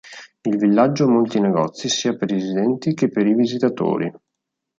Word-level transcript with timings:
Il 0.45 0.57
villaggio 0.57 1.03
ha 1.03 1.09
molti 1.09 1.39
negozi 1.39 1.87
sia 1.87 2.15
per 2.15 2.31
i 2.31 2.33
residenti 2.37 2.95
che 2.95 3.07
per 3.09 3.27
i 3.27 3.35
visitatori. 3.35 4.11